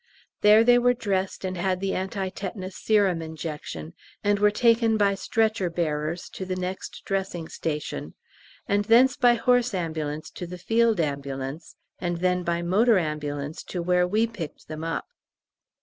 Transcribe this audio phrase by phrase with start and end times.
[0.41, 3.93] There they were dressed and had the anti tetanus serum injection,
[4.23, 8.15] and were taken by stretcher bearers to the next Dressing Station,
[8.67, 13.83] and thence by horse ambulance to the Field Ambulance, and then by motor ambulance to
[13.83, 15.05] where we picked them up.